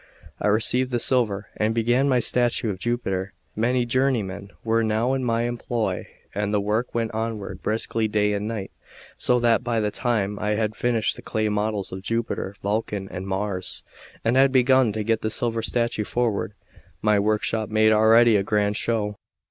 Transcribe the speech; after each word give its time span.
I 0.39 0.47
received 0.47 0.89
the 0.89 0.99
silver 0.99 1.49
and 1.57 1.75
began 1.75 2.09
my 2.09 2.17
statue 2.19 2.71
of 2.71 2.79
Jupiter. 2.79 3.33
Many 3.55 3.85
journeymen 3.85 4.49
were 4.63 4.83
now 4.83 5.13
in 5.13 5.23
my 5.23 5.43
employ; 5.43 6.07
and 6.33 6.51
the 6.51 6.59
work 6.59 6.95
went 6.95 7.13
onward 7.13 7.61
briskly 7.61 8.07
day 8.07 8.33
and 8.33 8.47
night; 8.47 8.71
so 9.15 9.39
that, 9.41 9.63
by 9.63 9.79
the 9.79 9.91
time 9.91 10.39
I 10.39 10.55
had 10.55 10.75
finished 10.75 11.17
the 11.17 11.21
clay 11.21 11.49
models 11.49 11.91
of 11.91 12.01
Jupiter, 12.01 12.55
Vulcan, 12.63 13.09
and 13.09 13.27
Mars, 13.27 13.83
and 14.25 14.37
had 14.37 14.51
begun 14.51 14.91
to 14.93 15.03
get 15.03 15.21
the 15.21 15.29
silver 15.29 15.61
statue 15.61 16.03
forward, 16.03 16.53
my 17.03 17.19
workshop 17.19 17.69
made 17.69 17.91
already 17.91 18.35
a 18.37 18.41
grand 18.41 18.77
show. 18.77 19.17